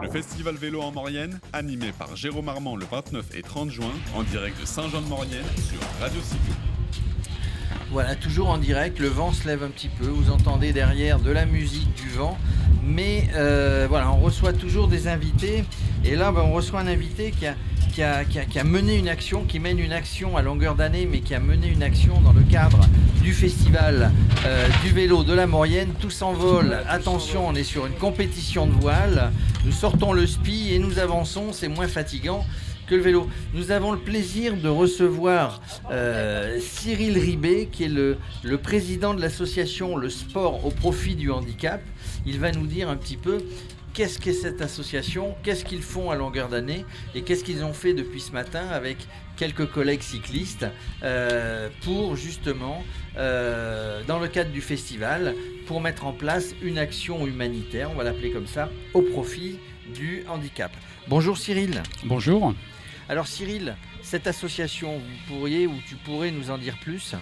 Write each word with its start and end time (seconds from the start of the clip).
Le 0.00 0.08
festival 0.08 0.54
vélo 0.54 0.80
en 0.80 0.92
Maurienne, 0.92 1.40
animé 1.52 1.92
par 1.92 2.16
Jérôme 2.16 2.48
Armand 2.48 2.74
le 2.74 2.86
29 2.90 3.36
et 3.36 3.42
30 3.42 3.70
juin, 3.70 3.92
en 4.14 4.22
direct 4.22 4.58
de 4.58 4.64
Saint-Jean-de-Maurienne 4.64 5.44
sur 5.56 5.78
Radio 6.00 6.20
Cyclo. 6.22 6.54
Voilà, 7.90 8.16
toujours 8.16 8.48
en 8.48 8.56
direct, 8.56 8.98
le 8.98 9.08
vent 9.08 9.32
se 9.32 9.46
lève 9.46 9.62
un 9.62 9.68
petit 9.68 9.90
peu, 9.90 10.06
vous 10.06 10.30
entendez 10.30 10.72
derrière 10.72 11.18
de 11.18 11.30
la 11.30 11.44
musique, 11.44 11.92
du 11.94 12.08
vent, 12.08 12.38
mais 12.82 13.28
euh, 13.34 13.86
voilà, 13.90 14.10
on 14.10 14.20
reçoit 14.20 14.54
toujours 14.54 14.88
des 14.88 15.06
invités, 15.06 15.64
et 16.02 16.16
là 16.16 16.32
ben, 16.32 16.42
on 16.42 16.52
reçoit 16.52 16.80
un 16.80 16.86
invité 16.86 17.30
qui 17.30 17.46
a, 17.46 17.54
qui, 17.98 18.58
a, 18.58 18.64
mené 18.64 18.94
une 18.94 19.08
action, 19.08 19.42
qui 19.42 19.58
mène 19.58 19.80
une 19.80 19.92
action 19.92 20.36
à 20.36 20.42
longueur 20.42 20.76
d'année, 20.76 21.08
mais 21.10 21.18
qui 21.18 21.34
a 21.34 21.40
mené 21.40 21.66
une 21.66 21.82
action 21.82 22.20
dans 22.20 22.32
le 22.32 22.42
cadre 22.42 22.78
du 23.24 23.32
festival 23.32 24.12
euh, 24.46 24.68
du 24.84 24.92
vélo 24.92 25.24
de 25.24 25.32
la 25.32 25.48
Maurienne. 25.48 25.92
Tout 25.98 26.10
s'envole, 26.10 26.78
attention, 26.88 27.48
on 27.48 27.56
est 27.56 27.64
sur 27.64 27.86
une 27.86 27.94
compétition 27.94 28.68
de 28.68 28.72
voile, 28.72 29.32
nous 29.64 29.72
sortons 29.72 30.12
le 30.12 30.28
spi 30.28 30.72
et 30.72 30.78
nous 30.78 31.00
avançons, 31.00 31.52
c'est 31.52 31.66
moins 31.66 31.88
fatigant 31.88 32.46
que 32.86 32.94
le 32.94 33.02
vélo. 33.02 33.28
Nous 33.52 33.72
avons 33.72 33.90
le 33.90 33.98
plaisir 33.98 34.56
de 34.56 34.68
recevoir 34.68 35.60
euh, 35.90 36.60
Cyril 36.60 37.18
Ribet, 37.18 37.66
qui 37.72 37.82
est 37.82 37.88
le 37.88 38.16
président 38.62 39.12
de 39.12 39.20
l'association 39.20 39.96
Le 39.96 40.08
Sport 40.08 40.64
au 40.64 40.70
profit 40.70 41.16
du 41.16 41.32
handicap. 41.32 41.82
Il 42.26 42.38
va 42.38 42.52
nous 42.52 42.66
dire 42.66 42.88
un 42.88 42.96
petit 42.96 43.16
peu 43.16 43.38
qu'est-ce 43.98 44.20
qu'est 44.20 44.32
cette 44.32 44.62
association, 44.62 45.34
qu'est-ce 45.42 45.64
qu'ils 45.64 45.82
font 45.82 46.12
à 46.12 46.14
longueur 46.14 46.48
d'année 46.48 46.84
et 47.16 47.22
qu'est-ce 47.22 47.42
qu'ils 47.42 47.64
ont 47.64 47.72
fait 47.72 47.94
depuis 47.94 48.20
ce 48.20 48.30
matin 48.30 48.68
avec 48.68 48.96
quelques 49.36 49.68
collègues 49.68 50.02
cyclistes 50.02 50.66
euh, 51.02 51.68
pour 51.82 52.14
justement, 52.14 52.84
euh, 53.16 54.04
dans 54.06 54.20
le 54.20 54.28
cadre 54.28 54.52
du 54.52 54.60
festival, 54.60 55.34
pour 55.66 55.80
mettre 55.80 56.06
en 56.06 56.12
place 56.12 56.54
une 56.62 56.78
action 56.78 57.26
humanitaire, 57.26 57.90
on 57.90 57.96
va 57.96 58.04
l'appeler 58.04 58.30
comme 58.30 58.46
ça, 58.46 58.70
au 58.94 59.02
profit 59.02 59.58
du 59.92 60.22
handicap. 60.28 60.70
Bonjour 61.08 61.36
Cyril. 61.36 61.82
Bonjour. 62.04 62.54
Alors 63.08 63.26
Cyril, 63.26 63.74
cette 64.02 64.28
association, 64.28 64.98
vous 64.98 65.34
pourriez 65.34 65.66
ou 65.66 65.74
tu 65.88 65.96
pourrais 65.96 66.30
nous 66.30 66.52
en 66.52 66.58
dire 66.58 66.78
plus? 66.84 67.16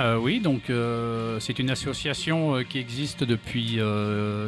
Euh, 0.00 0.16
oui, 0.16 0.38
donc 0.38 0.70
euh, 0.70 1.40
c'est 1.40 1.58
une 1.58 1.70
association 1.70 2.56
euh, 2.56 2.62
qui 2.62 2.78
existe 2.78 3.24
depuis 3.24 3.80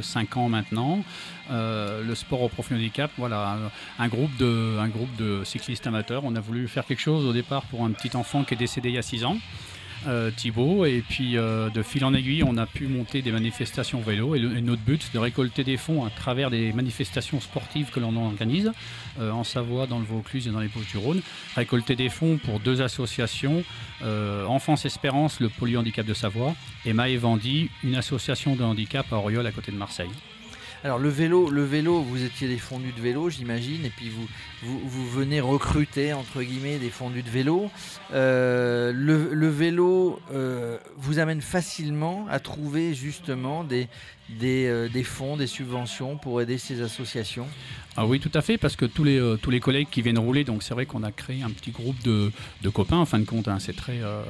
5 0.03 0.37
ans 0.37 0.49
maintenant. 0.49 1.03
le 1.51 2.15
sport 2.15 2.43
au 2.43 2.49
profil 2.49 2.77
handicap, 2.77 3.11
voilà, 3.19 3.59
un 3.99 4.09
groupe, 4.09 4.37
de, 4.37 4.79
un 4.79 4.89
groupe 4.89 5.15
de 5.17 5.43
cyclistes 5.45 5.87
amateurs. 5.87 6.23
On 6.25 6.37
a 6.37 6.41
voulu 6.41 6.69
faire 6.69 6.87
quelque 6.87 7.01
chose 7.01 7.25
au 7.27 7.33
départ 7.33 7.63
pour 7.63 7.85
un 7.85 7.91
petit 7.91 8.17
enfant 8.17 8.45
qui 8.45 8.55
est 8.55 8.57
décédé 8.57 8.91
il 8.91 8.95
y 8.95 8.99
a 8.99 9.03
6 9.03 9.25
ans. 9.25 9.39
Euh, 10.07 10.31
Thibaut. 10.31 10.87
Et 10.87 11.03
puis 11.07 11.37
euh, 11.37 11.69
de 11.69 11.83
fil 11.83 12.05
en 12.05 12.15
aiguille, 12.15 12.43
on 12.43 12.57
a 12.57 12.67
pu 12.67 12.87
monter 12.87 13.21
des 13.21 13.33
manifestations 13.33 14.01
vélo. 14.01 14.35
Et, 14.35 14.41
notre 14.41 14.83
but, 14.83 15.03
c'est 15.03 15.13
de 15.13 15.19
récolter 15.19 15.63
des 15.63 15.77
fonds 15.77 16.05
à 16.05 16.11
travers 16.11 16.51
des 16.51 16.73
manifestations 16.73 17.41
sportives 17.41 17.91
que 17.91 18.01
l'on 18.01 18.17
organise 18.17 18.73
euh, 19.21 19.31
en 19.31 19.45
Savoie, 19.45 19.87
dans 19.87 19.99
le 19.99 20.07
Vaucluse 20.07 20.49
et 20.49 20.51
dans 20.51 20.61
les 20.61 20.69
Bouches-du-Rhône. 20.69 21.21
Récolter 21.55 21.97
des 21.97 22.09
fonds 22.09 22.39
pour 22.39 22.61
deux 22.61 22.83
associations 22.83 23.63
Enfance 24.47 24.87
Espérance, 24.87 25.41
le 25.41 25.51
polyhandicap 25.51 26.07
de 26.07 26.15
Savoie, 26.15 26.55
et 26.87 26.95
Maë 26.95 27.17
Vendy, 27.17 27.69
une 27.85 27.97
association 27.97 28.57
de 28.57 28.63
handicap 28.63 29.07
à 29.13 29.17
Oriol, 29.17 29.47
à 29.47 29.53
côté 29.53 29.73
de 29.73 29.77
Marseille. 29.77 30.09
Alors 30.83 30.99
le 30.99 31.11
vélo, 31.11 31.51
le 31.51 31.63
vélo, 31.63 32.01
vous 32.01 32.25
étiez 32.25 32.49
des 32.49 32.57
fondus 32.57 32.93
de 32.93 33.01
vélo, 33.03 33.29
j'imagine, 33.29 33.85
et 33.85 33.91
puis 33.91 34.09
vous, 34.09 34.27
vous, 34.63 34.81
vous, 34.83 35.07
venez 35.11 35.39
recruter 35.39 36.15
entre 36.15 36.43
guillemets 36.43 36.79
des 36.79 36.89
fondus 36.89 37.23
de 37.23 37.29
vélo. 37.29 37.71
Euh, 38.15 38.91
le, 38.95 39.49
vélo 39.49 40.19
euh, 40.33 40.79
vous 40.97 41.19
amène 41.19 41.43
facilement 41.43 42.27
à 42.31 42.41
trouver 42.41 42.95
justement 42.95 43.63
des, 43.63 43.89
des, 44.39 44.67
euh, 44.67 44.89
des, 44.89 45.03
fonds, 45.03 45.37
des 45.37 45.47
subventions 45.47 46.17
pour 46.17 46.41
aider 46.41 46.59
ces 46.59 46.83
associations. 46.83 47.47
Ah 47.97 48.07
oui, 48.07 48.21
tout 48.21 48.31
à 48.35 48.41
fait, 48.41 48.57
parce 48.57 48.77
que 48.77 48.85
tous 48.85 49.05
les, 49.05 49.19
euh, 49.19 49.37
tous 49.37 49.51
les 49.51 49.61
collègues 49.61 49.89
qui 49.91 50.01
viennent 50.03 50.19
rouler, 50.19 50.45
donc 50.45 50.63
c'est 50.63 50.75
vrai 50.75 50.87
qu'on 50.87 51.03
a 51.03 51.11
créé 51.11 51.43
un 51.43 51.51
petit 51.51 51.71
groupe 51.71 52.01
de, 52.03 52.31
de, 52.63 52.69
copains, 52.69 52.99
en 52.99 53.07
fin 53.07 53.19
de 53.19 53.25
compte, 53.25 53.49
hein, 53.49 53.59
c'est 53.59 53.75
très, 53.75 53.99
euh, 54.03 54.23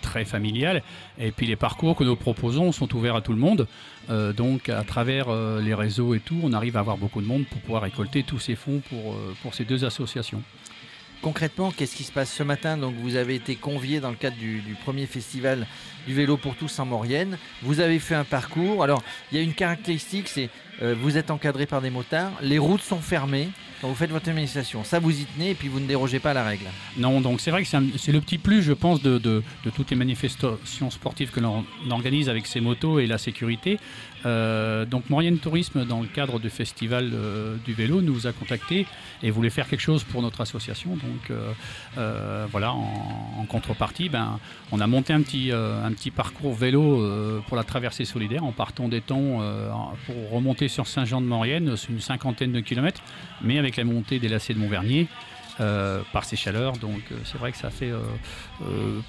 très 0.00 0.24
familial. 0.24 0.82
Et 1.18 1.32
puis 1.32 1.46
les 1.46 1.56
parcours 1.56 1.96
que 1.96 2.04
nous 2.04 2.16
proposons 2.16 2.72
sont 2.72 2.94
ouverts 2.94 3.16
à 3.16 3.20
tout 3.20 3.32
le 3.32 3.38
monde. 3.38 3.66
Donc 4.36 4.68
à 4.68 4.82
travers 4.82 5.32
les 5.60 5.72
réseaux 5.72 6.14
et 6.14 6.18
tout, 6.18 6.40
on 6.42 6.52
arrive 6.52 6.76
à 6.76 6.80
avoir 6.80 6.98
beaucoup 6.98 7.20
de 7.20 7.26
monde 7.26 7.44
pour 7.46 7.60
pouvoir 7.60 7.82
récolter 7.82 8.24
tous 8.24 8.40
ces 8.40 8.56
fonds 8.56 8.82
pour, 8.88 9.16
pour 9.40 9.54
ces 9.54 9.64
deux 9.64 9.84
associations. 9.84 10.42
Concrètement, 11.22 11.70
qu'est-ce 11.70 11.96
qui 11.96 12.04
se 12.04 12.12
passe 12.12 12.32
ce 12.32 12.42
matin 12.42 12.78
Donc, 12.78 12.94
vous 12.94 13.16
avez 13.16 13.34
été 13.34 13.54
convié 13.54 14.00
dans 14.00 14.08
le 14.08 14.16
cadre 14.16 14.36
du, 14.36 14.62
premier 14.84 15.04
festival 15.04 15.66
du 16.06 16.14
vélo 16.14 16.38
pour 16.38 16.54
tous 16.54 16.78
en 16.78 16.86
Maurienne. 16.86 17.36
Vous 17.62 17.80
avez 17.80 17.98
fait 17.98 18.14
un 18.14 18.24
parcours. 18.24 18.82
Alors, 18.82 19.02
il 19.30 19.36
y 19.36 19.40
a 19.40 19.44
une 19.44 19.52
caractéristique, 19.52 20.28
c'est 20.28 20.48
euh, 20.82 20.94
vous 20.98 21.18
êtes 21.18 21.30
encadré 21.30 21.66
par 21.66 21.82
des 21.82 21.90
motards, 21.90 22.32
les 22.40 22.58
routes 22.58 22.80
sont 22.80 23.00
fermées. 23.00 23.48
Quand 23.80 23.88
vous 23.88 23.94
faites 23.94 24.10
votre 24.10 24.28
manifestation, 24.28 24.84
ça 24.84 24.98
vous 24.98 25.20
y 25.20 25.24
tenez 25.24 25.50
et 25.50 25.54
puis 25.54 25.68
vous 25.68 25.80
ne 25.80 25.86
dérogez 25.86 26.18
pas 26.18 26.32
à 26.32 26.34
la 26.34 26.44
règle. 26.44 26.66
Non, 26.98 27.22
donc 27.22 27.40
c'est 27.40 27.50
vrai 27.50 27.62
que 27.62 27.68
c'est 27.68 28.12
le 28.12 28.20
petit 28.20 28.36
plus, 28.36 28.62
je 28.62 28.74
pense, 28.74 29.00
de, 29.00 29.42
toutes 29.74 29.90
les 29.90 29.96
manifestations 29.96 30.90
sportives 30.90 31.30
que 31.30 31.40
l'on 31.40 31.64
organise 31.90 32.28
avec 32.28 32.46
ces 32.46 32.60
motos 32.60 32.98
et 32.98 33.06
la 33.06 33.16
sécurité. 33.16 33.78
Euh, 34.26 34.84
donc 34.84 35.08
Maurienne 35.08 35.38
Tourisme, 35.38 35.86
dans 35.86 36.02
le 36.02 36.08
cadre 36.08 36.38
du 36.38 36.50
festival 36.50 37.10
euh, 37.14 37.56
du 37.64 37.72
vélo, 37.72 38.02
nous 38.02 38.26
a 38.26 38.32
contactés 38.32 38.86
et 39.22 39.30
voulait 39.30 39.48
faire 39.48 39.66
quelque 39.66 39.80
chose 39.80 40.04
pour 40.04 40.20
notre 40.20 40.42
association. 40.42 40.98
Euh, 41.30 42.46
voilà, 42.50 42.72
en, 42.72 43.36
en, 43.38 43.44
contrepartie, 43.44 44.08
ben, 44.08 44.38
on 44.72 44.80
a 44.80 44.86
monté 44.86 45.12
un 45.12 45.22
petit, 45.22 45.50
un 45.52 45.92
petit 45.92 46.10
parcours 46.10 46.54
vélo 46.54 47.42
pour 47.46 47.56
la 47.56 47.64
traversée 47.64 48.04
solidaire 48.04 48.44
en 48.44 48.52
partant 48.52 48.88
des 48.88 49.00
temps 49.00 49.40
pour 50.06 50.30
remonter 50.30 50.68
sur 50.68 50.86
Saint-Jean-de-Maurienne, 50.86 51.76
c'est 51.76 51.88
une 51.88 52.00
cinquantaine 52.00 52.52
de 52.52 52.60
kilomètres, 52.60 53.02
mais 53.42 53.58
avec 53.58 53.76
la 53.76 53.84
montée 53.84 54.18
des 54.18 54.28
lacets 54.28 54.54
de 54.54 54.58
Montvernier. 54.58 55.08
Euh, 55.60 56.00
par 56.12 56.24
ces 56.24 56.36
chaleurs. 56.36 56.78
Donc 56.78 57.02
euh, 57.12 57.16
c'est 57.24 57.36
vrai 57.36 57.52
que 57.52 57.58
ça 57.58 57.68
fait 57.68 57.90
euh, 57.90 58.00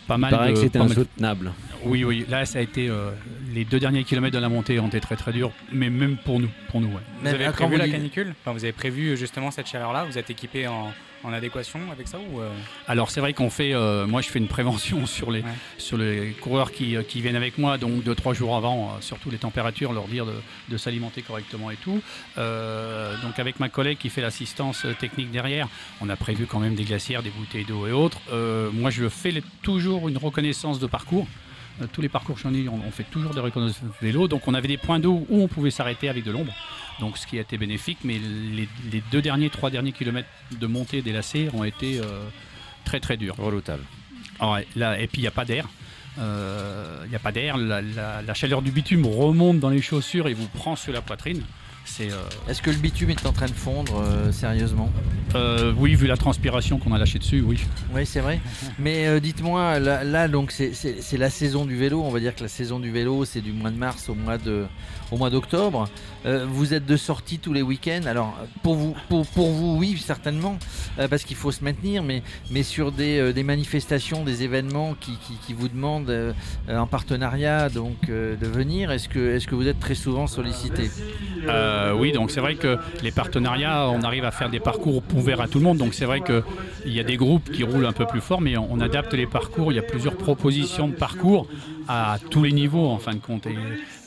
pas 0.05 0.17
mal. 0.17 0.31
Il 0.31 0.35
paraît 0.35 0.49
de, 0.49 0.53
que 0.55 0.59
c'était 0.59 0.79
insoutenable. 0.79 1.53
Oui, 1.85 2.03
oui. 2.03 2.25
Là, 2.27 2.45
ça 2.45 2.59
a 2.59 2.61
été 2.61 2.89
euh, 2.89 3.11
les 3.53 3.63
deux 3.63 3.79
derniers 3.79 4.03
kilomètres 4.03 4.35
de 4.35 4.41
la 4.41 4.49
montée 4.49 4.77
ont 4.79 4.87
été 4.87 4.99
très 4.99 5.15
très 5.15 5.31
durs, 5.31 5.51
mais 5.71 5.89
même 5.89 6.17
pour 6.17 6.41
nous, 6.41 6.49
pour 6.69 6.81
nous. 6.81 6.89
Ouais. 6.89 7.01
Vous 7.21 7.27
avez 7.27 7.49
prévu 7.51 7.77
la 7.77 7.87
canicule? 7.87 8.33
Enfin, 8.41 8.51
Vous 8.51 8.65
avez 8.65 8.73
prévu 8.73 9.15
justement 9.15 9.49
cette 9.49 9.67
chaleur-là? 9.67 10.03
Vous 10.03 10.17
êtes 10.17 10.29
équipé 10.29 10.67
en, 10.67 10.91
en 11.23 11.33
adéquation 11.33 11.79
avec 11.91 12.07
ça 12.07 12.17
ou 12.19 12.39
euh, 12.41 12.49
Alors 12.87 13.11
c'est 13.11 13.19
vrai 13.19 13.33
qu'on 13.33 13.49
fait, 13.49 13.73
euh, 13.73 14.07
moi 14.07 14.21
je 14.21 14.29
fais 14.29 14.39
une 14.39 14.47
prévention 14.47 15.05
sur 15.17 15.29
les 15.31 15.41
Ouais. 15.41 15.47
sur 15.77 15.97
les 15.97 16.31
coureurs 16.41 16.71
qui, 16.71 16.95
euh, 16.95 17.03
qui 17.03 17.21
viennent 17.21 17.35
avec 17.35 17.57
moi, 17.57 17.77
donc 17.77 18.03
deux 18.03 18.15
trois 18.15 18.33
jours 18.33 18.55
avant, 18.55 18.89
euh, 18.89 19.01
surtout 19.01 19.29
les 19.29 19.37
températures, 19.37 19.93
leur 19.93 20.07
dire 20.07 20.25
de, 20.25 20.33
de 20.69 20.77
s'alimenter 20.77 21.21
correctement 21.21 21.71
et 21.71 21.75
tout. 21.77 22.01
Donc 23.23 23.39
avec 23.39 23.59
ma 23.59 23.69
collègue 23.69 23.97
qui 23.97 24.09
fait 24.09 24.21
l'assistance 24.21 24.85
technique 24.99 25.31
derrière, 25.31 25.67
on 26.01 26.09
a 26.09 26.15
prévu 26.15 26.45
quand 26.45 26.59
même 26.59 26.75
des 26.75 26.83
glacières, 26.83 27.23
des 27.23 27.29
bouteilles 27.29 27.65
d'eau 27.65 27.87
et 27.87 27.91
autres. 27.91 28.19
Moi 28.73 28.89
je 28.89 29.07
fais 29.09 29.31
les- 29.31 29.43
toujours 29.61 30.07
une 30.09 30.17
reconnaissance 30.17 30.79
de 30.79 30.87
parcours. 30.87 31.27
Tous 31.93 32.01
les 32.01 32.09
parcours 32.09 32.37
ai, 32.53 32.67
on, 32.69 32.75
on 32.87 32.91
fait 32.91 33.05
toujours 33.09 33.33
des 33.33 33.39
reconnaissances 33.39 33.81
de 33.83 34.05
vélo. 34.05 34.27
Donc 34.27 34.47
on 34.47 34.53
avait 34.53 34.67
des 34.67 34.77
points 34.77 34.99
d'eau 34.99 35.25
où 35.29 35.41
on 35.41 35.47
pouvait 35.47 35.71
s'arrêter 35.71 36.09
avec 36.09 36.23
de 36.23 36.31
l'ombre. 36.31 36.53
Donc 36.99 37.17
ce 37.17 37.25
qui 37.25 37.37
a 37.37 37.41
été 37.41 37.57
bénéfique, 37.57 37.99
mais 38.03 38.19
les, 38.19 38.67
les 38.91 39.03
deux 39.11 39.21
derniers, 39.21 39.49
trois 39.49 39.69
derniers 39.69 39.91
kilomètres 39.91 40.29
de 40.51 40.67
montée 40.67 41.01
des 41.01 41.11
lacets 41.11 41.49
ont 41.53 41.63
été 41.63 41.99
euh, 41.99 42.23
très 42.85 42.99
très 42.99 43.17
durs. 43.17 43.35
Redoutable. 43.37 43.83
Ah 44.39 44.53
ouais, 44.53 44.67
là, 44.75 44.99
et 44.99 45.07
puis 45.07 45.19
il 45.19 45.21
n'y 45.21 45.27
a 45.27 45.31
pas 45.31 45.45
d'air. 45.45 45.67
Euh, 46.19 47.01
Il 47.05 47.09
n'y 47.09 47.15
a 47.15 47.19
pas 47.19 47.31
d'air. 47.31 47.57
La, 47.57 47.81
la- 47.81 48.21
la 48.21 48.33
chaleur 48.33 48.61
du 48.61 48.71
bitume 48.71 49.05
remonte 49.05 49.59
dans 49.59 49.69
les 49.69 49.81
chaussures 49.81 50.27
et 50.27 50.33
vous 50.33 50.47
prend 50.47 50.75
sur 50.75 50.91
la 50.93 51.01
poitrine. 51.01 51.41
C'est 51.85 52.11
euh, 52.11 52.15
Est-ce 52.47 52.61
que 52.61 52.69
le 52.69 52.77
bitume 52.77 53.09
est 53.09 53.25
en 53.25 53.33
train 53.33 53.47
de 53.47 53.51
fondre 53.51 53.99
euh, 54.01 54.31
sérieusement 54.31 54.89
euh, 55.33 55.71
oui, 55.77 55.95
vu 55.95 56.07
la 56.07 56.17
transpiration 56.17 56.77
qu'on 56.77 56.91
a 56.91 56.97
lâchée 56.97 57.17
dessus, 57.17 57.39
oui. 57.41 57.57
Oui, 57.95 58.05
c'est 58.05 58.19
vrai. 58.19 58.41
Mais 58.79 59.07
euh, 59.07 59.21
dites-moi, 59.21 59.79
là, 59.79 60.03
là, 60.03 60.27
donc 60.27 60.51
c'est- 60.51 60.73
la 61.17 61.29
saison 61.29 61.65
du 61.65 61.77
vélo. 61.77 62.01
On 62.03 62.09
va 62.11 62.19
dire 62.19 62.35
que 62.35 62.41
la 62.41 62.49
saison 62.49 62.81
du 62.81 62.91
vélo, 62.91 63.23
c'est 63.23 63.39
du 63.39 63.53
mois 63.53 63.71
de 63.71 63.77
mars 63.77 64.09
au 64.09 64.13
mois 64.13 64.37
de 64.37 64.65
au 65.09 65.17
mois 65.17 65.29
d'octobre. 65.29 65.87
Euh, 66.25 66.45
vous 66.49 66.73
êtes 66.73 66.85
de 66.85 66.97
sortie 66.97 67.39
tous 67.39 67.53
les 67.53 67.61
week-ends. 67.61 68.01
Alors 68.07 68.37
pour 68.61 68.75
vous, 68.75 68.93
pour, 69.07 69.25
pour 69.27 69.51
vous, 69.51 69.77
oui, 69.77 69.97
certainement, 70.05 70.57
euh, 70.99 71.07
parce 71.07 71.23
qu'il 71.23 71.37
faut 71.37 71.51
se 71.53 71.63
maintenir. 71.63 72.03
Mais 72.03 72.23
mais 72.49 72.63
sur 72.63 72.91
des, 72.91 73.19
euh, 73.19 73.31
des 73.33 73.43
manifestations, 73.43 74.25
des 74.25 74.43
événements 74.43 74.95
qui, 74.99 75.13
qui, 75.25 75.35
qui 75.47 75.53
vous 75.53 75.69
demandent 75.69 76.09
euh, 76.09 76.33
en 76.67 76.87
partenariat 76.87 77.69
donc 77.69 77.95
euh, 78.09 78.35
de 78.35 78.47
venir, 78.47 78.91
est-ce 78.91 79.07
que 79.07 79.35
est-ce 79.35 79.47
que 79.47 79.55
vous 79.55 79.67
êtes 79.67 79.79
très 79.79 79.95
souvent 79.95 80.27
sollicité 80.27 80.91
Euh, 81.71 81.93
oui, 81.93 82.11
donc 82.11 82.31
c'est 82.31 82.41
vrai 82.41 82.55
que 82.55 82.77
les 83.01 83.11
partenariats, 83.11 83.87
on 83.89 84.01
arrive 84.01 84.25
à 84.25 84.31
faire 84.31 84.49
des 84.49 84.59
parcours 84.59 85.01
ouverts 85.15 85.41
à 85.41 85.47
tout 85.47 85.59
le 85.59 85.63
monde. 85.63 85.77
Donc 85.77 85.93
c'est 85.93 86.05
vrai 86.05 86.21
qu'il 86.21 86.93
y 86.93 86.99
a 86.99 87.03
des 87.03 87.17
groupes 87.17 87.49
qui 87.51 87.63
roulent 87.63 87.85
un 87.85 87.93
peu 87.93 88.05
plus 88.05 88.21
fort, 88.21 88.41
mais 88.41 88.57
on, 88.57 88.67
on 88.71 88.79
adapte 88.79 89.13
les 89.13 89.25
parcours. 89.25 89.71
Il 89.71 89.75
y 89.75 89.79
a 89.79 89.83
plusieurs 89.83 90.15
propositions 90.15 90.87
de 90.87 90.93
parcours 90.93 91.47
à 91.87 92.17
tous 92.29 92.43
les 92.43 92.51
niveaux 92.51 92.87
en 92.87 92.97
fin 92.97 93.13
de 93.13 93.19
compte. 93.19 93.45
Et, 93.47 93.55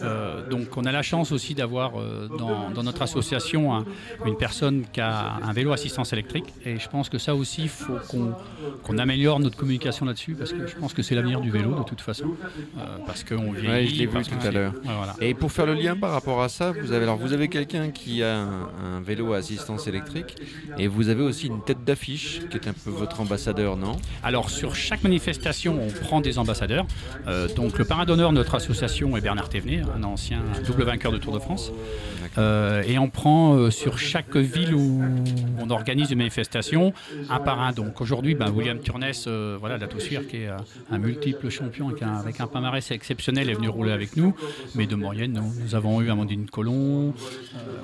euh, 0.02 0.48
donc 0.48 0.76
on 0.76 0.84
a 0.84 0.92
la 0.92 1.02
chance 1.02 1.32
aussi 1.32 1.54
d'avoir 1.54 1.98
euh, 1.98 2.28
dans, 2.38 2.70
dans 2.70 2.82
notre 2.82 3.02
association 3.02 3.74
un- 3.74 3.84
une 4.26 4.36
personne 4.36 4.84
qui 4.92 5.00
a 5.00 5.34
un 5.42 5.52
vélo 5.52 5.72
assistance 5.72 6.12
électrique. 6.12 6.52
Et 6.64 6.78
je 6.78 6.88
pense 6.88 7.08
que 7.08 7.18
ça 7.18 7.34
aussi, 7.34 7.62
il 7.62 7.68
faut 7.68 7.96
qu'on 8.08 8.98
améliore 8.98 9.40
notre 9.40 9.56
communication 9.56 10.06
là-dessus 10.06 10.34
parce 10.34 10.52
que 10.52 10.66
je 10.66 10.76
pense 10.76 10.92
que 10.94 11.02
c'est 11.02 11.14
l'avenir 11.14 11.40
du 11.40 11.50
vélo 11.50 11.74
de 11.78 11.84
toute 11.84 12.00
façon. 12.00 12.30
Euh, 12.78 12.98
parce 13.06 13.24
qu'on 13.24 13.52
vieillit. 13.52 13.68
Ouais, 13.68 13.86
je 13.86 13.94
l'ai 13.98 14.06
vu 14.06 14.22
tout 14.22 14.46
à 14.46 14.50
l'heure. 14.50 14.72
Voilà. 14.84 15.14
Et 15.20 15.34
pour 15.34 15.52
faire 15.52 15.66
le 15.66 15.74
lien 15.74 15.96
par 15.96 16.12
rapport 16.12 16.42
à 16.42 16.48
ça, 16.48 16.72
vous 16.72 16.92
avez 16.92 17.04
alors 17.04 17.16
vous 17.18 17.32
avez 17.32 17.48
quelqu'un 17.48 17.90
qui 17.90 18.22
a 18.22 18.38
un, 18.38 18.68
un 18.96 19.00
vélo 19.00 19.32
à 19.34 19.38
assistance 19.38 19.86
électrique 19.86 20.36
et 20.78 20.86
vous 20.86 21.08
avez 21.08 21.22
aussi 21.22 21.46
une 21.48 21.62
tête 21.62 21.84
d'affiche 21.84 22.40
qui 22.50 22.56
est 22.56 22.68
un 22.68 22.72
peu 22.72 22.90
votre 22.90 23.20
ambassadeur, 23.20 23.76
non? 23.76 23.96
Alors 24.22 24.48
sur 24.50 24.74
chaque 24.74 25.02
manifestation, 25.02 25.78
on 25.82 25.90
prend 26.04 26.20
des 26.20 26.38
ambassadeurs. 26.38 26.86
Euh, 27.26 27.48
donc 27.64 27.78
le 27.78 27.87
parrain 27.87 28.05
d'honneur 28.05 28.31
de 28.31 28.34
notre 28.34 28.56
association 28.56 29.16
est 29.16 29.22
Bernard 29.22 29.49
Thévenet, 29.49 29.81
un 29.96 30.02
ancien 30.02 30.43
double 30.66 30.82
vainqueur 30.82 31.12
de 31.12 31.16
Tour 31.16 31.32
de 31.32 31.38
France. 31.38 31.72
Euh, 32.38 32.82
et 32.87 32.99
on 32.99 33.08
prend 33.08 33.55
euh, 33.55 33.70
sur 33.70 33.99
chaque 33.99 34.37
ville 34.37 34.75
où 34.75 35.02
on 35.58 35.70
organise 35.70 36.11
une 36.11 36.19
manifestation 36.19 36.93
un 37.31 37.38
par 37.38 37.61
un. 37.61 37.72
Donc 37.72 38.00
aujourd'hui, 38.00 38.34
ben, 38.34 38.50
William 38.50 38.78
Turness, 38.78 39.25
euh, 39.26 39.56
voilà, 39.58 39.78
d'Atosuir, 39.78 40.26
qui 40.26 40.38
est 40.38 40.49
un 40.90 40.99
multiple 40.99 41.49
champion 41.49 41.88
avec 41.88 42.02
un, 42.02 42.14
avec 42.14 42.37
palmarès 42.52 42.90
exceptionnel, 42.90 43.49
est 43.49 43.55
venu 43.55 43.69
rouler 43.69 43.93
avec 43.93 44.17
nous. 44.17 44.34
Mais 44.75 44.87
de 44.87 44.94
moyenne, 44.94 45.32
nous, 45.32 45.75
avons 45.75 46.00
eu 46.00 46.10
Amandine 46.10 46.46
Colomb. 46.46 47.14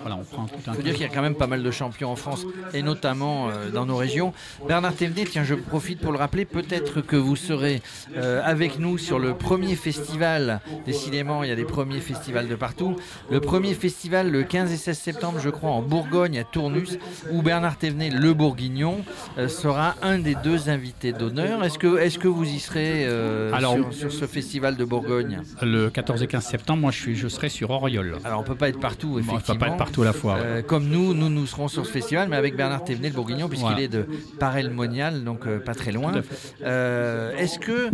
Voilà, 0.03 0.17
on 0.17 0.25
prend 0.25 0.47
tout 0.47 0.55
un 0.67 0.73
Il 0.73 0.77
faut 0.77 0.83
dire 0.83 0.95
qu'il 0.95 1.03
y 1.03 1.09
a 1.09 1.13
quand 1.13 1.23
même 1.23 1.35
pas 1.35 1.47
mal 1.47 1.63
de 1.63 1.71
champions 1.71 2.11
en 2.11 2.17
France 2.17 2.45
et 2.75 2.83
notamment 2.83 3.49
dans 3.73 3.87
nos 3.87 3.97
régions. 3.97 4.33
Bernard 4.67 4.95
Thévenet, 4.95 5.25
tiens, 5.25 5.45
je 5.45 5.55
profite 5.55 6.01
pour 6.01 6.13
le 6.13 6.19
rappeler, 6.19 6.45
peut-être 6.45 7.01
que 7.01 7.17
vous 7.17 7.37
serez 7.37 7.83
avec 8.17 8.79
nous 8.79 8.99
sur 8.99 9.19
le 9.19 9.35
premier 9.71 9.77
festival. 9.77 10.61
Décidément, 10.87 11.43
il 11.45 11.49
y 11.49 11.53
a 11.53 11.57
des 11.57 11.65
premiers 11.65 12.01
festivals 12.01 12.49
de 12.49 12.55
partout. 12.57 12.97
Le 13.31 13.41
premier 13.41 13.75
festival 13.75 14.31
le 14.31 14.43
15 14.43 14.73
et 14.73 14.77
16 14.77 14.99
septembre, 14.99 15.39
je 15.43 15.51
crois, 15.51 15.71
en 15.71 15.83
Bourgogne, 15.83 16.39
à 16.39 16.45
Tournus, 16.45 16.99
où 17.31 17.43
Bernard 17.43 17.77
Thévenet, 17.77 18.11
le 18.11 18.35
Bourguignon, 18.35 18.99
euh, 19.39 19.49
sera 19.49 19.95
un 20.03 20.19
des 20.19 20.35
deux 20.43 20.69
invités 20.69 21.13
d'honneur. 21.13 21.63
Est-ce 21.65 21.79
que, 21.79 21.99
est 21.99 22.17
que 22.19 22.29
vous 22.29 22.45
y 22.45 22.59
serez 22.59 23.05
euh, 23.07 23.53
Alors- 23.53 23.75
sur, 23.75 23.93
sur 23.95 24.13
ce 24.13 24.25
festival 24.27 24.77
de 24.77 24.85
Bourgogne? 24.85 25.41
Le 25.63 25.89
14 25.91 26.23
et 26.23 26.27
15 26.27 26.45
septembre, 26.45 26.81
moi 26.83 26.91
je, 26.91 26.99
suis, 26.99 27.15
je 27.17 27.29
serai 27.29 27.49
sur 27.49 27.71
Oriol. 27.71 28.17
Alors, 28.25 28.41
on 28.41 28.43
peut 28.45 28.55
pas 28.57 28.69
être 28.69 28.81
partout, 28.81 29.19
effectivement. 29.19 29.39
il 29.47 29.53
ne 29.55 29.59
va 29.59 29.67
pas 29.67 29.71
être 29.73 29.77
partout 29.79 30.03
à 30.03 30.07
la 30.07 30.13
fois. 30.13 30.39
Euh, 30.39 30.63
comme 30.63 30.89
nous, 30.89 31.15
nous, 31.15 31.29
nous 31.29 31.47
serons 31.47 31.69
sur 31.69 31.87
ce 31.87 31.91
festival, 31.93 32.29
mais 32.29 32.37
avec 32.37 32.57
Bernard 32.57 32.83
Thévenet, 32.85 33.09
le 33.11 33.15
Bourguignon, 33.15 33.49
puisqu'il 33.49 33.67
Voilà. 33.69 33.83
est 33.83 33.89
de 33.89 34.07
Paray-le-Monial, 34.41 35.23
donc 35.23 35.47
pas 35.61 35.75
très 35.75 35.93
loin. 35.93 36.13
Est-ce 36.61 37.59
que, 37.59 37.91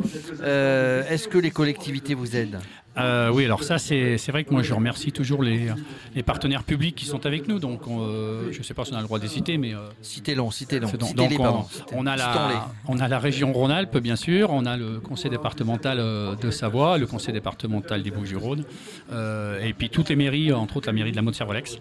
est-ce 1.13 1.29
que 1.29 1.39
les 1.39 1.51
collectivités 1.67 2.15
vous 2.15 2.37
aident 2.37 2.61
Euh, 2.99 3.31
oui, 3.33 3.45
alors 3.45 3.63
ça, 3.63 3.79
c'est 3.79 4.17
c'est 4.19 4.33
vrai 4.33 4.45
que 4.45 4.53
moi, 4.53 4.63
je 4.63 4.73
remercie 4.73 5.13
toujours 5.13 5.43
les, 5.43 5.69
les 6.15 6.23
partenaires 6.23 6.63
publics 6.65 6.95
qui 6.95 7.05
sont 7.05 7.27
avec 7.27 7.47
nous. 7.49 7.59
Donc, 7.59 7.87
on, 7.87 8.01
euh, 8.01 8.53
je 8.53 8.59
ne 8.59 8.63
sais 8.65 8.75
pas 8.75 8.85
si 8.85 8.93
on 8.93 8.97
a 8.97 9.01
le 9.01 9.05
droit 9.05 9.19
de 9.19 9.25
les 9.25 9.29
citer, 9.31 9.59
mais 9.59 9.75
euh, 9.75 9.79
Citez-les, 10.03 10.41
citez-les. 10.51 10.87
donc- 10.97 11.11
on, 11.93 11.99
on 12.03 12.07
a 12.07 12.17
la, 12.17 12.69
on 12.89 12.99
a 12.99 13.09
la 13.09 13.19
région 13.19 13.53
Rhône-Alpes, 13.53 13.99
bien 13.99 14.17
sûr. 14.17 14.51
On 14.51 14.65
a 14.67 14.77
le 14.77 15.01
conseil 15.01 15.31
départemental 15.31 15.99
euh, 16.01 16.35
de 16.37 16.51
Savoie, 16.51 16.97
le 16.99 17.07
conseil 17.07 17.35
départemental 17.35 18.03
des 18.03 18.11
Bouches-du-Rhône, 18.11 18.65
et 19.13 19.73
puis 19.75 19.91
toutes 19.91 20.09
les 20.09 20.17
mairies, 20.17 20.53
entre 20.53 20.79
autres 20.79 20.87
la 20.89 20.93
mairie 20.93 21.11
de 21.11 21.17
la 21.17 21.23
Motte-Servolex. 21.23 21.79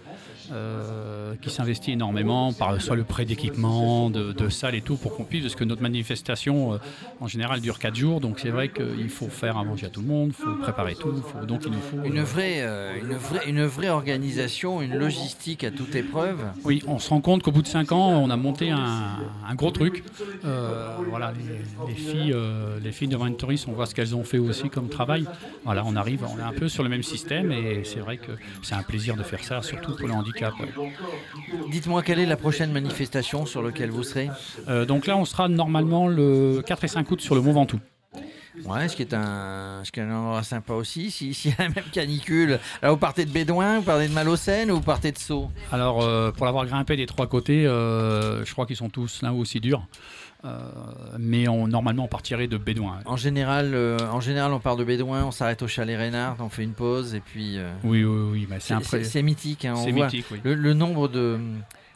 euh, 0.51 1.33
qui 1.41 1.49
s'investit 1.49 1.91
énormément 1.93 2.53
par 2.53 2.79
soit 2.79 2.95
le 2.95 3.03
prêt 3.03 3.25
d'équipement, 3.25 4.11
de, 4.11 4.31
de 4.31 4.49
salles 4.49 4.75
et 4.75 4.81
tout 4.81 4.95
pour 4.95 5.15
qu'on 5.15 5.23
puisse, 5.23 5.41
parce 5.41 5.55
que 5.55 5.63
notre 5.63 5.81
manifestation 5.81 6.73
euh, 6.73 6.77
en 7.19 7.27
général 7.27 7.61
dure 7.61 7.79
4 7.79 7.95
jours, 7.95 8.21
donc 8.21 8.39
c'est 8.39 8.49
vrai 8.51 8.69
qu'il 8.69 9.09
faut 9.09 9.27
faire 9.27 9.57
à 9.57 9.63
manger 9.63 9.87
à 9.87 9.89
tout 9.89 10.01
le 10.01 10.07
monde, 10.07 10.29
il 10.37 10.43
faut 10.43 10.55
préparer 10.61 10.93
tout, 10.95 11.04
faut- 11.21 11.45
donc 11.45 11.61
il 11.65 11.71
nous 11.71 11.79
faut 11.79 12.03
Une 12.05 12.21
vraie, 12.21 12.61
euh, 12.61 12.93
une, 13.01 13.13
vraie, 13.15 13.49
une 13.49 13.65
vraie 13.65 13.89
organisation, 13.89 14.81
une 14.81 14.95
logistique 14.97 15.63
à 15.63 15.71
toute 15.71 15.95
épreuve. 15.95 16.43
Oui, 16.63 16.81
on 16.87 16.99
se 16.99 17.09
rend 17.09 17.21
compte 17.21 17.43
qu'au 17.43 17.51
bout 17.51 17.61
de 17.61 17.67
5 17.67 17.91
ans, 17.91 18.09
on 18.21 18.29
a 18.29 18.35
monté 18.37 18.71
un, 18.71 19.17
un 19.47 19.55
gros 19.55 19.71
truc. 19.71 20.03
Euh, 20.45 20.95
voilà, 21.09 21.31
les, 21.33 21.87
les 21.89 21.93
filles, 21.95 22.33
euh, 22.33 22.79
les 22.83 22.91
filles 22.91 23.07
de 23.07 23.15
Run 23.15 23.33
Tourism, 23.33 23.69
on 23.71 23.73
voit 23.73 23.85
ce 23.85 23.95
qu'elles 23.95 24.15
ont 24.15 24.23
fait 24.23 24.37
aussi 24.39 24.69
comme 24.69 24.89
travail. 24.89 25.25
Voilà, 25.63 25.83
on 25.85 25.95
arrive, 25.95 26.23
on 26.33 26.39
est 26.39 26.43
un 26.43 26.51
peu 26.53 26.67
sur 26.69 26.83
le 26.83 26.89
même 26.89 27.03
système 27.03 27.51
et 27.51 27.83
c'est 27.83 27.99
vrai 27.99 28.17
que 28.17 28.31
c'est 28.63 28.75
un 28.75 28.83
plaisir 28.83 29.15
de 29.15 29.23
faire 29.23 29.43
ça, 29.43 29.61
surtout 29.61 29.95
pour 29.95 30.07
le 30.07 30.13
handicap. 30.13 30.53
ouais. 30.59 30.91
Dites-moi 31.71 32.01
quelle 32.03 32.19
est 32.19 32.25
la 32.25 32.37
prochaine 32.37 32.71
manifestation 32.71 33.45
sur 33.45 33.61
laquelle 33.61 33.89
vous 33.91 34.03
serez? 34.03 34.29
Euh, 34.67 34.85
donc 34.85 35.07
là, 35.07 35.17
on 35.17 35.25
sera 35.25 35.47
normalement 35.47 36.07
le 36.07 36.61
4 36.65 36.83
et 36.83 36.87
5 36.87 37.09
août 37.11 37.21
sur 37.21 37.35
le 37.35 37.41
Mont 37.41 37.53
Ventoux. 37.53 37.79
Ouais, 38.65 38.87
ce 38.87 38.95
qui 38.95 39.01
est 39.01 39.13
un, 39.13 39.81
ce 39.83 39.91
qui 39.91 39.99
est 39.99 40.03
un 40.03 40.11
endroit 40.15 40.43
sympa 40.43 40.73
aussi. 40.73 41.11
Si, 41.11 41.33
s'il 41.33 41.51
y 41.51 41.53
a 41.55 41.63
la 41.63 41.69
même 41.69 41.83
canicule, 41.91 42.59
là 42.81 42.89
vous 42.91 42.97
partez 42.97 43.25
de 43.25 43.31
Bédouin, 43.31 43.77
vous 43.79 43.83
partez 43.85 44.07
de 44.07 44.13
Malocène 44.13 44.71
ou 44.71 44.75
vous 44.75 44.81
partez 44.81 45.11
de 45.11 45.17
Sceaux? 45.17 45.49
Alors, 45.71 46.01
euh, 46.03 46.31
pour 46.31 46.45
l'avoir 46.45 46.65
grimpé 46.65 46.95
des 46.95 47.05
trois 47.05 47.27
côtés, 47.27 47.65
euh, 47.67 48.43
je 48.45 48.51
crois 48.53 48.65
qu'ils 48.65 48.75
sont 48.77 48.89
tous 48.89 49.21
l'un 49.21 49.31
aussi 49.33 49.59
durs. 49.59 49.85
Euh, 50.43 50.59
mais 51.17 51.47
on, 51.47 51.67
normalement, 51.67 52.03
on 52.03 52.07
partirait 52.07 52.47
de 52.47 52.57
Bédouin. 52.57 52.99
En 53.05 53.17
général, 53.17 53.71
euh, 53.73 53.97
en 54.11 54.19
général, 54.19 54.53
on 54.53 54.59
part 54.59 54.75
de 54.75 54.83
Bédouin, 54.83 55.23
on 55.25 55.31
s'arrête 55.31 55.63
au 55.63 55.67
chalet 55.67 55.97
Reynard, 55.97 56.35
on 56.39 56.49
fait 56.49 56.63
une 56.63 56.73
pause 56.73 57.15
et 57.15 57.19
puis. 57.19 57.57
euh, 57.57 57.71
Oui, 57.83 58.03
oui, 58.03 58.45
oui. 58.47 58.57
c'est 59.03 59.23
mythique. 59.23 59.65
hein, 59.65 59.73
on 59.75 59.89
voit 59.91 60.05
mythique, 60.05 60.25
oui. 60.31 60.39
le, 60.43 60.53
le 60.53 60.73
nombre 60.75 61.07
de. 61.07 61.39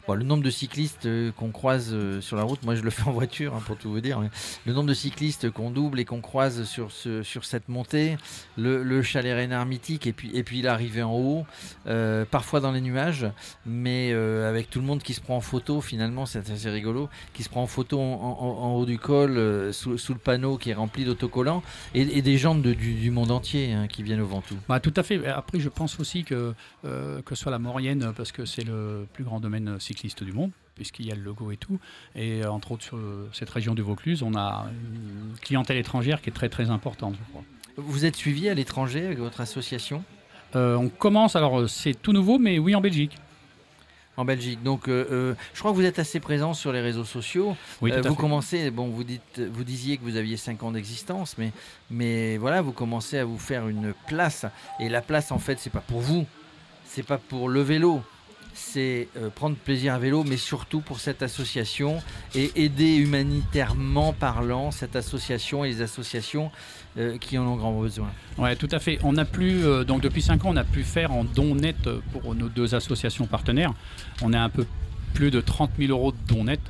Le 0.08 0.24
nombre 0.24 0.42
de 0.42 0.50
cyclistes 0.50 1.06
euh, 1.06 1.30
qu'on 1.32 1.50
croise 1.50 1.90
euh, 1.92 2.20
sur 2.20 2.36
la 2.36 2.42
route, 2.42 2.62
moi 2.62 2.74
je 2.74 2.82
le 2.82 2.90
fais 2.90 3.08
en 3.08 3.12
voiture 3.12 3.54
hein, 3.54 3.62
pour 3.64 3.76
tout 3.76 3.90
vous 3.90 4.00
dire, 4.00 4.20
le 4.66 4.72
nombre 4.72 4.88
de 4.88 4.94
cyclistes 4.94 5.50
qu'on 5.50 5.70
double 5.70 6.00
et 6.00 6.04
qu'on 6.04 6.20
croise 6.20 6.64
sur, 6.64 6.90
ce, 6.90 7.22
sur 7.22 7.44
cette 7.44 7.68
montée, 7.68 8.16
le, 8.56 8.82
le 8.82 9.02
chalet 9.02 9.34
Reynard 9.34 9.66
mythique 9.66 10.06
et 10.06 10.12
puis, 10.12 10.62
l'arrivée 10.62 11.02
en 11.02 11.14
haut, 11.14 11.46
euh, 11.86 12.24
parfois 12.24 12.60
dans 12.60 12.72
les 12.72 12.80
nuages, 12.80 13.26
mais 13.66 14.12
avec 14.12 14.70
tout 14.70 14.80
le 14.80 14.86
monde 14.86 15.02
qui 15.02 15.14
se 15.14 15.20
prend 15.20 15.36
en 15.36 15.40
photo 15.40 15.80
finalement, 15.80 16.26
c'est 16.26 16.50
assez 16.50 16.70
rigolo, 16.70 17.08
qui 17.32 17.42
se 17.42 17.48
prend 17.48 17.62
en 17.62 17.66
photo 17.66 18.00
en, 18.00 18.74
haut 18.74 18.86
du 18.86 18.98
col, 18.98 19.72
sous, 19.72 19.90
le 19.92 20.18
panneau 20.18 20.56
qui 20.56 20.70
est 20.70 20.74
rempli 20.74 21.04
d'autocollants, 21.04 21.62
et, 21.94 22.22
des 22.22 22.38
gens 22.38 22.54
du, 22.54 23.10
monde 23.10 23.30
entier 23.30 23.72
hein, 23.72 23.86
qui 23.88 24.02
viennent 24.02 24.20
au 24.20 24.26
Ventoux. 24.26 24.56
Bah, 24.68 24.80
tout 24.80 24.94
à 24.96 25.02
fait. 25.02 25.26
Après, 25.26 25.60
je 25.60 25.68
pense 25.68 25.98
aussi 26.00 26.24
que, 26.24 26.54
que 26.82 27.34
soit 27.34 27.50
la 27.50 27.58
Maurienne, 27.58 28.12
parce 28.16 28.32
que 28.32 28.44
c'est 28.44 28.64
le 28.64 29.06
plus 29.12 29.24
grand 29.24 29.40
domaine 29.40 29.78
cycliste 29.90 30.22
du 30.22 30.32
monde, 30.32 30.52
puisqu'il 30.76 31.06
y 31.06 31.10
a 31.12 31.16
le 31.16 31.22
logo 31.22 31.50
et 31.50 31.56
tout. 31.56 31.78
Et 32.14 32.42
euh, 32.44 32.50
entre 32.52 32.70
autres, 32.72 32.84
sur 32.84 32.96
euh, 32.96 33.28
cette 33.32 33.50
région 33.50 33.74
du 33.74 33.82
Vaucluse, 33.82 34.22
on 34.22 34.34
a 34.36 34.66
une 34.84 35.36
clientèle 35.40 35.78
étrangère 35.78 36.22
qui 36.22 36.30
est 36.30 36.32
très 36.32 36.48
très 36.48 36.70
importante, 36.70 37.14
je 37.18 37.30
crois. 37.30 37.42
Vous 37.76 38.04
êtes 38.04 38.14
suivi 38.16 38.48
à 38.48 38.54
l'étranger 38.54 39.04
avec 39.06 39.18
votre 39.18 39.40
association? 39.40 40.04
Euh, 40.54 40.76
on 40.76 40.88
commence, 40.88 41.34
alors 41.34 41.68
c'est 41.68 41.94
tout 42.00 42.12
nouveau, 42.12 42.38
mais 42.38 42.58
oui, 42.60 42.74
en 42.76 42.80
Belgique. 42.80 43.16
En 44.16 44.24
Belgique. 44.24 44.62
Donc, 44.62 44.86
euh, 44.88 45.34
je 45.54 45.58
crois 45.60 45.70
que 45.72 45.76
vous 45.76 45.84
êtes 45.84 45.98
assez 45.98 46.20
présent 46.20 46.52
sur 46.54 46.72
les 46.72 46.80
réseaux 46.80 47.04
sociaux. 47.04 47.56
Oui, 47.80 47.90
Euh, 47.92 48.02
vous 48.02 48.14
fait. 48.14 48.20
commencez, 48.20 48.70
bon, 48.70 48.88
vous 48.88 49.02
dites, 49.04 49.40
vous 49.40 49.64
disiez 49.64 49.96
que 49.96 50.02
vous 50.02 50.16
aviez 50.16 50.36
5 50.36 50.62
ans 50.62 50.72
d'existence, 50.72 51.36
mais, 51.38 51.52
mais 51.90 52.36
voilà, 52.36 52.60
vous 52.62 52.72
commencez 52.72 53.18
à 53.18 53.24
vous 53.24 53.38
faire 53.38 53.66
une 53.68 53.92
place. 54.08 54.44
Et 54.78 54.88
la 54.88 55.00
place, 55.00 55.32
en 55.32 55.38
fait, 55.38 55.58
c'est 55.58 55.70
pas 55.70 55.80
pour 55.80 56.00
vous, 56.00 56.26
c'est 56.84 57.04
pas 57.06 57.18
pour 57.18 57.48
le 57.48 57.60
vélo. 57.62 58.02
C'est 58.54 59.08
euh, 59.16 59.30
prendre 59.30 59.56
plaisir 59.56 59.94
à 59.94 59.98
vélo, 59.98 60.24
mais 60.24 60.36
surtout 60.36 60.80
pour 60.80 61.00
cette 61.00 61.22
association 61.22 62.02
et 62.34 62.50
aider 62.56 62.96
humanitairement 62.96 64.12
parlant 64.12 64.70
cette 64.70 64.96
association 64.96 65.64
et 65.64 65.68
les 65.68 65.82
associations 65.82 66.50
euh, 66.98 67.18
qui 67.18 67.38
en 67.38 67.46
ont 67.46 67.54
grand 67.54 67.78
besoin. 67.78 68.10
Ouais, 68.36 68.56
tout 68.56 68.68
à 68.72 68.80
fait. 68.80 68.98
On 69.04 69.16
a 69.16 69.24
plus, 69.24 69.64
euh, 69.64 69.84
donc 69.84 70.02
depuis 70.02 70.22
5 70.22 70.44
ans, 70.44 70.48
on 70.50 70.56
a 70.56 70.64
pu 70.64 70.82
faire 70.82 71.12
en 71.12 71.22
dons 71.22 71.54
nets 71.54 71.86
euh, 71.86 72.00
pour 72.12 72.34
nos 72.34 72.48
deux 72.48 72.74
associations 72.74 73.26
partenaires. 73.26 73.72
On 74.22 74.32
a 74.32 74.40
un 74.40 74.48
peu 74.48 74.66
plus 75.12 75.30
de 75.30 75.40
30 75.40 75.70
000 75.78 75.90
euros 75.90 76.12
de 76.12 76.34
dons 76.34 76.44
nets. 76.44 76.60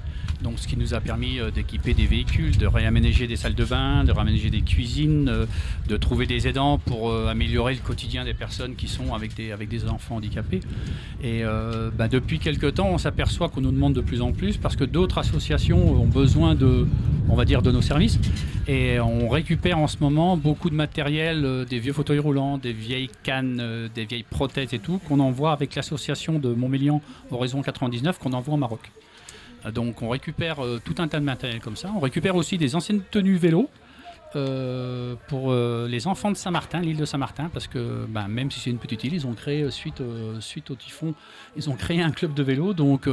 Donc, 0.42 0.58
ce 0.58 0.66
qui 0.66 0.76
nous 0.76 0.94
a 0.94 1.00
permis 1.00 1.38
euh, 1.38 1.50
d'équiper 1.50 1.92
des 1.92 2.06
véhicules, 2.06 2.56
de 2.56 2.66
réaménager 2.66 3.26
des 3.26 3.36
salles 3.36 3.54
de 3.54 3.64
bain, 3.64 4.04
de 4.04 4.12
réaménager 4.12 4.48
des 4.48 4.62
cuisines, 4.62 5.28
euh, 5.28 5.46
de 5.86 5.96
trouver 5.96 6.26
des 6.26 6.48
aidants 6.48 6.78
pour 6.78 7.10
euh, 7.10 7.28
améliorer 7.28 7.74
le 7.74 7.80
quotidien 7.80 8.24
des 8.24 8.32
personnes 8.32 8.74
qui 8.74 8.88
sont 8.88 9.12
avec 9.14 9.34
des, 9.34 9.84
enfants 9.88 10.16
handicapés. 10.16 10.60
Et 11.22 11.42
bah, 11.96 12.08
depuis 12.08 12.38
quelques 12.38 12.74
temps, 12.74 12.88
on 12.90 12.98
s'aperçoit 12.98 13.48
qu'on 13.48 13.60
nous 13.60 13.70
demande 13.70 13.94
de 13.94 14.00
plus 14.00 14.20
en 14.20 14.32
plus 14.32 14.56
parce 14.56 14.76
que 14.76 14.84
d'autres 14.84 15.18
associations 15.18 16.00
ont 16.00 16.06
besoin 16.06 16.54
de, 16.54 16.86
on 17.30 17.36
va 17.36 17.44
dire, 17.44 17.62
de 17.62 17.70
nos 17.70 17.80
services. 17.82 18.18
Et 18.66 19.00
on 19.00 19.28
récupère 19.28 19.78
en 19.78 19.86
ce 19.86 19.96
moment 20.00 20.36
beaucoup 20.36 20.68
de 20.68 20.74
matériel, 20.74 21.44
euh, 21.44 21.64
des 21.64 21.78
vieux 21.78 21.92
fauteuils 21.92 22.18
roulants, 22.18 22.58
des 22.58 22.72
vieilles 22.72 23.10
cannes, 23.22 23.58
euh, 23.60 23.88
des 23.94 24.04
vieilles 24.04 24.24
prothèses 24.28 24.74
et 24.74 24.78
tout, 24.78 24.98
qu'on 25.08 25.20
envoie 25.20 25.52
avec 25.52 25.74
l'association 25.74 26.38
de 26.38 26.52
Montmélian 26.52 27.00
Horizon 27.30 27.62
99 27.62 28.18
qu'on 28.18 28.32
envoie 28.32 28.54
au 28.54 28.58
Maroc. 28.58 28.90
Euh, 29.64 29.70
Donc 29.70 30.02
on 30.02 30.08
récupère 30.08 30.56
tout 30.84 30.94
un 30.98 31.08
tas 31.08 31.20
de 31.20 31.24
matériel 31.24 31.60
comme 31.60 31.76
ça. 31.76 31.90
On 31.96 32.00
récupère 32.00 32.36
aussi 32.36 32.58
des 32.58 32.74
anciennes 32.74 33.02
tenues 33.10 33.36
vélo 33.36 33.68
euh, 34.36 35.16
pour 35.26 35.50
euh, 35.50 35.88
les 35.88 36.06
enfants 36.06 36.30
de 36.30 36.36
Saint-Martin, 36.36 36.80
l'île 36.80 36.96
de 36.96 37.04
Saint-Martin, 37.04 37.50
parce 37.52 37.66
que 37.66 38.06
ben, 38.08 38.28
même 38.28 38.50
si 38.50 38.60
c'est 38.60 38.70
une 38.70 38.78
petite 38.78 39.02
île, 39.04 39.14
ils 39.14 39.26
ont 39.26 39.34
créé 39.34 39.62
euh, 39.62 39.70
suite, 39.70 40.02
suite 40.40 40.70
au 40.70 40.76
typhon, 40.76 41.14
ils 41.56 41.68
ont 41.68 41.74
créé 41.74 42.00
un 42.00 42.10
club 42.10 42.34
de 42.34 42.42
vélo. 42.42 42.72
Donc 42.72 43.08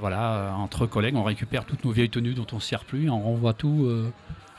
voilà, 0.00 0.54
entre 0.58 0.86
collègues, 0.86 1.16
on 1.16 1.22
récupère 1.22 1.64
toutes 1.64 1.84
nos 1.84 1.92
vieilles 1.92 2.10
tenues 2.10 2.34
dont 2.34 2.46
on 2.52 2.56
ne 2.56 2.60
se 2.60 2.68
sert 2.68 2.84
plus, 2.84 3.06
et 3.06 3.10
on 3.10 3.20
renvoie 3.20 3.54
tout 3.54 3.88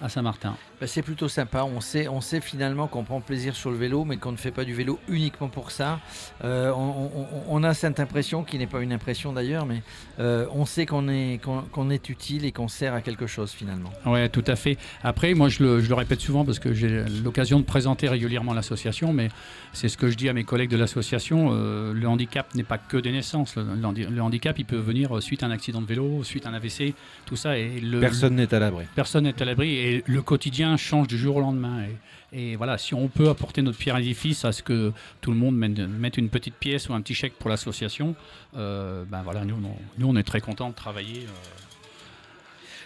à 0.01 0.10
Saint-Martin. 0.10 0.56
Bah, 0.83 0.87
c'est 0.87 1.01
plutôt 1.01 1.29
sympa. 1.29 1.63
On 1.63 1.79
sait, 1.79 2.09
on 2.09 2.19
sait 2.19 2.41
finalement 2.41 2.87
qu'on 2.87 3.05
prend 3.05 3.21
plaisir 3.21 3.55
sur 3.55 3.71
le 3.71 3.77
vélo, 3.77 4.03
mais 4.03 4.17
qu'on 4.17 4.33
ne 4.33 4.37
fait 4.37 4.51
pas 4.51 4.65
du 4.65 4.73
vélo 4.73 4.99
uniquement 5.07 5.47
pour 5.47 5.71
ça. 5.71 6.01
Euh, 6.43 6.73
on, 6.75 7.09
on- 7.15 7.27
on 7.47 7.63
a 7.63 7.73
cette 7.73 8.01
impression, 8.01 8.43
qui 8.43 8.57
n'est 8.57 8.67
pas 8.67 8.81
une 8.81 8.91
impression 8.91 9.31
d'ailleurs, 9.31 9.65
mais 9.65 9.81
euh, 10.19 10.45
on 10.51 10.65
sait 10.65 10.85
qu'on 10.85 11.07
est, 11.07 11.39
qu'on 11.41 11.61
qu'on 11.71 11.89
est 11.89 12.09
utile 12.09 12.43
et 12.43 12.51
qu'on 12.51 12.67
sert 12.67 12.93
à 12.93 12.99
quelque 12.99 13.27
chose 13.27 13.51
finalement. 13.51 13.91
Ouais, 14.05 14.27
tout 14.27 14.43
à 14.45 14.57
fait. 14.57 14.77
Après, 15.03 15.33
moi, 15.35 15.47
je 15.47 15.63
le, 15.63 15.79
je 15.79 15.87
le 15.87 15.95
répète 15.95 16.19
souvent 16.19 16.43
parce 16.43 16.59
que 16.59 16.73
j'ai 16.73 17.05
l'occasion 17.23 17.61
de 17.61 17.65
présenter 17.65 18.09
régulièrement 18.09 18.53
l'association, 18.53 19.13
mais 19.13 19.29
c'est 19.71 19.87
ce 19.87 19.95
que 19.97 20.09
je 20.09 20.17
dis 20.17 20.27
à 20.27 20.33
mes 20.33 20.43
collègues 20.43 20.69
de 20.71 20.75
l'association. 20.77 21.51
euh, 21.53 21.93
le 21.93 22.07
handicap 22.09 22.53
n'est 22.55 22.63
pas 22.63 22.77
que 22.77 22.97
des 22.97 23.13
naissances. 23.13 23.55
Le, 23.55 23.63
le 23.63 23.85
handi- 23.87 24.05
le 24.09 24.21
handicap, 24.21 24.59
il 24.59 24.65
peut 24.65 24.75
venir 24.75 25.23
suite 25.23 25.43
à 25.43 25.45
un 25.45 25.51
accident 25.51 25.81
de 25.81 25.87
vélo, 25.87 26.25
suite 26.25 26.45
à 26.45 26.49
un 26.49 26.53
AVC, 26.55 26.93
tout 27.25 27.37
ça. 27.37 27.57
Et 27.57 27.79
le, 27.79 28.01
Personne 28.01 28.35
n'est 28.35 28.53
à 28.53 28.59
l'abri. 28.59 28.83
personne 28.95 29.23
n'est 29.23 29.41
à 29.41 29.45
l'abri 29.45 29.77
et 29.77 30.03
le 30.05 30.21
quotidien 30.21 30.73
change 30.77 31.08
du 31.08 31.18
jour 31.18 31.36
au 31.38 31.42
lendemain. 31.42 31.86
Et, 32.32 32.56
voilà, 32.56 32.77
si 32.77 32.94
on 32.94 33.08
peut 33.08 33.30
apporter 33.30 33.62
notre 33.62 33.77
pierre 33.77 33.96
à 33.96 34.00
l'édifice 34.00 34.44
à 34.46 34.51
ce 34.51 34.63
que 34.63 34.92
tout 35.22 35.32
le 35.32 35.38
monde 35.38 35.56
mette, 35.56 36.18
une 36.18 36.30
petite 36.30 36.56
pièce 36.56 36.89
ou 36.89 36.94
un 36.94 37.01
petit 37.01 37.13
chèque 37.13 37.34
pour 37.38 37.50
l'association, 37.50 38.15
euh, 38.58 39.03
ben 39.08 39.22
voilà, 39.24 39.46
nous, 39.46 39.56
on- 39.56 39.77
nous 40.00 40.08
on 40.08 40.15
est 40.15 40.24
très 40.24 40.42
contents 40.42 40.70
de 40.70 40.75
travailler. 40.75 41.22
euh, 41.27 41.30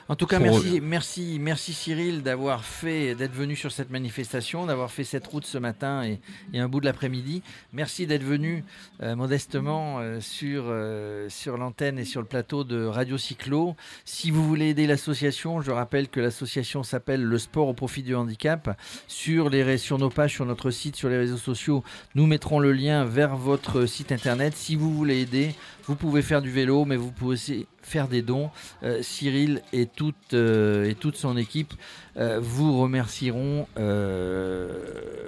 En 0.10 0.16
tout 0.16 0.26
cas, 0.26 0.40
merci, 0.40 0.80
merci, 0.82 1.38
merci 1.38 1.74
Cyril 1.74 2.24
d'avoir 2.24 2.64
fait, 2.64 3.14
d'être 3.14 3.34
venu 3.34 3.58
sur 3.58 3.74
cette 3.74 3.90
manifestation, 3.90 4.66
d'avoir 4.66 4.90
fait 4.90 5.04
cette 5.04 5.28
route 5.28 5.46
ce 5.46 5.58
matin 5.58 6.04
et, 6.04 6.22
et 6.54 6.60
un 6.62 6.70
bout 6.70 6.80
de 6.80 6.86
l'après-midi. 6.86 7.44
Merci 7.74 8.08
d'être 8.08 8.24
venu 8.24 8.64
euh, 9.04 9.18
modestement 9.18 10.00
euh, 10.00 10.22
sur, 10.22 10.64
euh, 10.68 11.28
sur 11.28 11.58
l'antenne 11.58 12.00
et 12.00 12.06
sur 12.06 12.22
le 12.22 12.28
plateau 12.28 12.64
de 12.64 12.86
Radio 12.86 13.18
Cyclo. 13.18 13.76
Si 14.06 14.32
vous 14.32 14.48
voulez 14.48 14.70
aider 14.70 14.88
l'association, 14.88 15.60
je 15.60 15.72
rappelle 15.72 16.08
que 16.08 16.22
l'association 16.22 16.84
s'appelle 16.84 17.22
Le 17.22 17.38
Sport 17.38 17.68
au 17.68 17.74
profit 17.74 18.02
du 18.02 18.16
handicap. 18.16 18.80
Sur, 19.10 19.50
les, 19.50 19.62
ré- 19.62 19.78
sur 19.78 19.98
nos 19.98 20.10
pages, 20.10 20.32
sur 20.36 20.46
notre 20.46 20.72
site, 20.72 20.96
sur 20.96 21.10
les 21.10 21.18
réseaux 21.18 21.36
sociaux, 21.36 21.84
nous 22.16 22.28
mettrons 22.28 22.60
le 22.60 22.72
lien 22.72 23.04
vers 23.04 23.36
votre 23.36 23.86
site 23.86 24.14
internet. 24.14 24.56
Si 24.56 24.78
vous 24.78 24.94
voulez 24.94 25.20
aider, 25.20 25.54
vous 25.86 25.96
pouvez 25.96 26.22
faire 26.22 26.42
du 26.42 26.50
vélo, 26.50 26.86
mais 26.86 26.96
vous 26.96 27.12
pouvez 27.12 27.34
aussi 27.34 27.68
faire 27.88 28.08
des 28.08 28.22
dons. 28.22 28.50
Euh, 28.84 29.02
Cyril 29.02 29.62
et 29.74 29.86
toute, 29.86 30.34
euh, 30.34 30.90
et 30.90 30.96
toute 30.96 31.16
son 31.16 31.38
équipe 31.38 31.74
euh, 32.18 32.40
vous 32.42 32.80
remercieront 32.80 33.68
euh, 33.78 34.70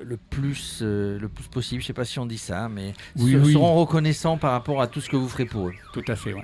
le, 0.04 0.18
plus, 0.18 0.80
euh, 0.82 1.18
le 1.20 1.30
plus 1.30 1.46
possible. 1.46 1.82
Je 1.82 1.86
ne 1.86 1.88
sais 1.88 1.94
pas 1.94 2.06
si 2.06 2.20
on 2.20 2.25
dit 2.25 2.38
ça, 2.38 2.70
mais 2.70 2.94
Oui, 3.18 3.32
se- 3.34 3.38
oui. 3.38 3.54
seront 3.54 3.75
reconnaissants 3.80 4.38
par 4.38 4.51
rapport 4.51 4.82
à 4.82 4.88
tout 4.88 5.01
ce 5.01 5.10
que 5.10 5.16
vous 5.16 5.30
ferez 5.30 5.46
pour 5.46 5.68
eux. 5.70 5.74
tout 5.94 6.04
à 6.08 6.16
fait. 6.16 6.34
ouais. 6.34 6.44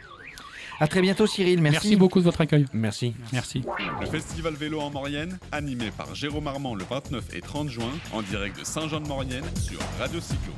À 0.80 0.88
très 0.88 1.02
bientôt, 1.02 1.26
Cyril. 1.26 1.62
Merci. 1.62 1.76
Merci 1.88 1.96
beaucoup 1.96 2.20
de 2.20 2.26
votre 2.26 2.42
accueil. 2.42 2.66
Merci. 2.74 3.14
Merci. 3.32 3.64
Le 4.02 4.06
festival 4.08 4.56
vélo 4.56 4.82
en 4.82 4.90
Maurienne, 4.92 5.38
animé 5.54 5.90
par 5.98 6.14
Jérôme 6.16 6.48
Armand 6.48 6.76
le 6.76 6.84
29 6.84 7.34
et 7.34 7.40
30 7.40 7.70
juin, 7.70 7.92
en 8.12 8.22
direct 8.22 8.60
de 8.60 8.66
Saint-Jean-de-Maurienne 8.66 9.46
sur 9.62 9.80
Radio 10.00 10.20
Cyclo. 10.20 10.52